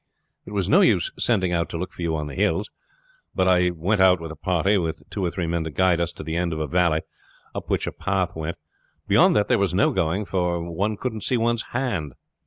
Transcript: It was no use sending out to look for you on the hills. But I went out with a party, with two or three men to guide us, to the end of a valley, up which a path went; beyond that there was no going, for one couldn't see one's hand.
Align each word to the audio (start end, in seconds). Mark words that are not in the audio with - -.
It 0.47 0.51
was 0.51 0.67
no 0.67 0.81
use 0.81 1.11
sending 1.19 1.51
out 1.51 1.69
to 1.69 1.77
look 1.77 1.93
for 1.93 2.01
you 2.01 2.15
on 2.15 2.25
the 2.25 2.33
hills. 2.33 2.71
But 3.35 3.47
I 3.47 3.69
went 3.69 4.01
out 4.01 4.19
with 4.19 4.31
a 4.31 4.35
party, 4.35 4.75
with 4.79 5.07
two 5.11 5.23
or 5.23 5.29
three 5.29 5.45
men 5.45 5.63
to 5.65 5.69
guide 5.69 6.01
us, 6.01 6.11
to 6.13 6.23
the 6.23 6.35
end 6.35 6.53
of 6.53 6.59
a 6.59 6.65
valley, 6.65 7.03
up 7.53 7.69
which 7.69 7.85
a 7.85 7.91
path 7.91 8.35
went; 8.35 8.57
beyond 9.07 9.35
that 9.35 9.47
there 9.47 9.59
was 9.59 9.75
no 9.75 9.91
going, 9.91 10.25
for 10.25 10.59
one 10.73 10.97
couldn't 10.97 11.21
see 11.23 11.37
one's 11.37 11.65
hand. 11.69 12.13